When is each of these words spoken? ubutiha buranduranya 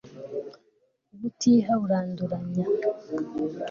ubutiha 1.13 1.71
buranduranya 1.81 2.65